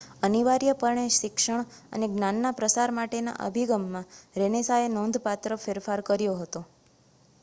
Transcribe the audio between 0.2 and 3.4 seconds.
અનિવાર્યપણે શિક્ષણ અને જ્ઞાનના પ્રસાર માટેના